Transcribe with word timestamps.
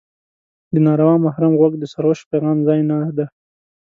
د 0.73 0.75
ناروا 0.85 1.13
محرم 1.25 1.53
غوږ 1.59 1.73
د 1.79 1.83
سروش 1.93 2.19
پیغام 2.31 2.57
ځای 2.67 2.79
نه 2.89 2.97
دی. 3.17 3.25